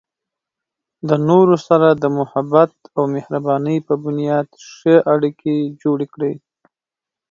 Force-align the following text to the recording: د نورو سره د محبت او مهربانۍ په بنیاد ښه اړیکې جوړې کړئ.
د 1.07 1.09
نورو 1.27 1.55
سره 1.67 1.87
د 1.91 2.03
محبت 2.17 2.71
او 2.97 3.03
مهربانۍ 3.15 3.77
په 3.87 3.93
بنیاد 4.03 4.47
ښه 4.73 4.95
اړیکې 5.13 5.55
جوړې 5.81 6.07
کړئ. 6.13 6.33